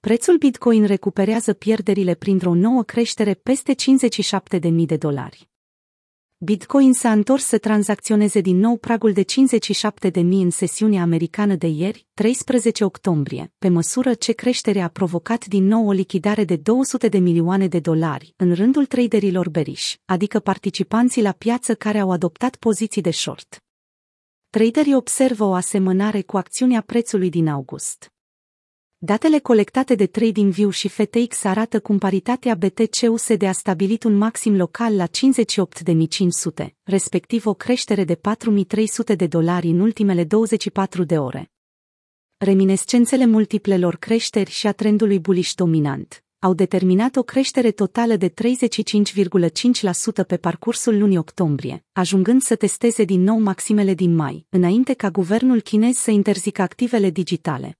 [0.00, 3.74] prețul Bitcoin recuperează pierderile printr-o nouă creștere peste
[4.60, 5.48] 57.000 de dolari.
[6.38, 12.06] Bitcoin s-a întors să tranzacționeze din nou pragul de 57.000 în sesiunea americană de ieri,
[12.14, 17.18] 13 octombrie, pe măsură ce creșterea a provocat din nou o lichidare de 200 de
[17.18, 23.02] milioane de dolari în rândul traderilor beriși, adică participanții la piață care au adoptat poziții
[23.02, 23.62] de short.
[24.50, 28.12] Traderii observă o asemănare cu acțiunea prețului din august.
[29.02, 34.96] Datele colectate de TradingView și FTX arată cum paritatea BTC-USD a stabilit un maxim local
[34.96, 41.50] la 58.500, respectiv o creștere de 4.300 de dolari în ultimele 24 de ore.
[42.36, 48.34] Reminescențele multiplelor creșteri și a trendului bullish dominant au determinat o creștere totală de 35,5%
[50.26, 55.60] pe parcursul lunii octombrie, ajungând să testeze din nou maximele din mai, înainte ca guvernul
[55.60, 57.79] chinez să interzică activele digitale.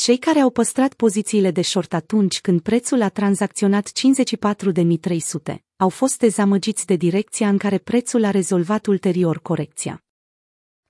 [0.00, 3.90] Cei care au păstrat pozițiile de short atunci când prețul a tranzacționat
[5.52, 10.04] 54.300 au fost dezamăgiți de direcția în care prețul a rezolvat ulterior corecția.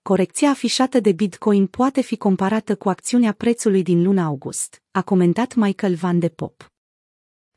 [0.03, 5.55] Corecția afișată de Bitcoin poate fi comparată cu acțiunea prețului din luna august, a comentat
[5.55, 6.71] Michael Van de Pop.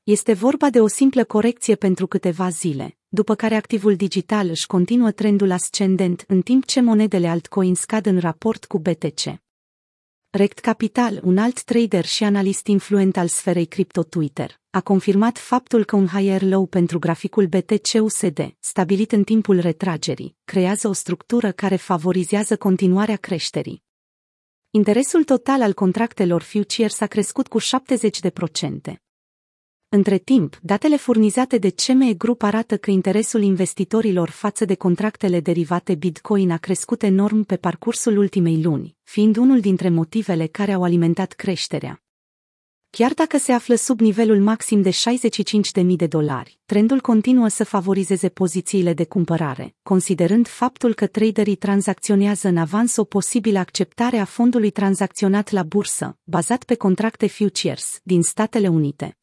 [0.03, 5.11] Este vorba de o simplă corecție pentru câteva zile, după care activul digital își continuă
[5.11, 9.41] trendul ascendent în timp ce monedele altcoin scad în raport cu BTC.
[10.35, 15.83] Rect Capital, un alt trader și analist influent al sferei cripto Twitter, a confirmat faptul
[15.83, 21.75] că un higher low pentru graficul BTC-USD, stabilit în timpul retragerii, creează o structură care
[21.75, 23.83] favorizează continuarea creșterii.
[24.69, 27.65] Interesul total al contractelor futures a crescut cu 70%.
[29.95, 35.95] Între timp, datele furnizate de CME Group arată că interesul investitorilor față de contractele derivate
[35.95, 41.31] Bitcoin a crescut enorm pe parcursul ultimei luni, fiind unul dintre motivele care au alimentat
[41.31, 42.03] creșterea.
[42.89, 48.29] Chiar dacă se află sub nivelul maxim de 65.000 de dolari, trendul continuă să favorizeze
[48.29, 54.69] pozițiile de cumpărare, considerând faptul că traderii tranzacționează în avans o posibilă acceptare a fondului
[54.69, 59.17] tranzacționat la bursă, bazat pe contracte futures, din Statele Unite.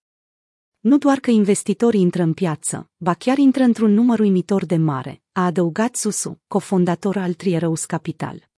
[0.81, 5.23] Nu doar că investitorii intră în piață, ba chiar intră într-un număr uimitor de mare,
[5.33, 8.50] a adăugat Susu, cofondator al Trierăus Capital.